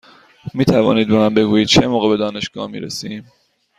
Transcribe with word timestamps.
می 0.53 0.65
توانید 0.65 1.07
به 1.07 1.13
من 1.15 1.33
بگویید 1.33 1.67
چه 1.67 1.87
موقع 1.87 2.09
به 2.09 2.17
دانشگاه 2.17 2.67
می 2.67 2.79
رسیم؟ 2.79 3.31